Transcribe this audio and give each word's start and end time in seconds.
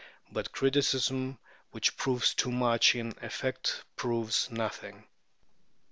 But 0.31 0.51
criticism 0.51 1.37
which 1.69 1.95
proves 1.95 2.33
too 2.33 2.51
much 2.51 2.95
in 2.95 3.13
effect 3.21 3.83
proves 3.95 4.49
nothing. 4.49 5.05